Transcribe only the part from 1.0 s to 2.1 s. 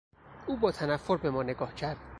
به ما نگاه کرد.